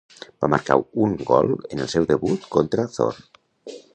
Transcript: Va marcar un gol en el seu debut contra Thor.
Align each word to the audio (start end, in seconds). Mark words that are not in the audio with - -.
Va 0.43 0.47
marcar 0.53 0.77
un 1.07 1.11
gol 1.27 1.51
en 1.75 1.83
el 1.85 1.91
seu 1.93 2.09
debut 2.13 2.49
contra 2.57 2.89
Thor. 2.99 3.23